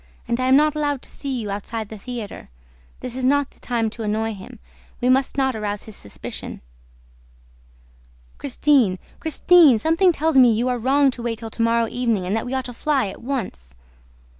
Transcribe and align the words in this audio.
and 0.27 0.39
I 0.39 0.47
am 0.47 0.55
not 0.55 0.73
allowed 0.73 1.03
to 1.03 1.11
see 1.11 1.29
you 1.39 1.51
outside 1.51 1.89
the 1.89 1.97
theater. 1.99 2.49
This 3.01 3.15
is 3.15 3.23
not 3.23 3.51
the 3.51 3.59
time 3.59 3.87
to 3.91 4.01
annoy 4.01 4.33
him. 4.33 4.57
We 4.99 5.09
must 5.09 5.37
not 5.37 5.55
arouse 5.55 5.83
his 5.83 5.95
suspicion." 5.95 6.61
"Christine! 8.39 8.97
Christine! 9.19 9.77
Something 9.77 10.11
tells 10.11 10.39
me 10.39 10.53
that 10.59 10.65
we 10.65 10.71
are 10.71 10.79
wrong 10.79 11.11
to 11.11 11.21
wait 11.21 11.37
till 11.37 11.51
to 11.51 11.61
morrow 11.61 11.87
evening 11.87 12.25
and 12.25 12.35
that 12.35 12.47
we 12.47 12.53
ought 12.55 12.65
to 12.65 12.73
fly 12.73 13.09
at 13.09 13.21
once." 13.21 13.75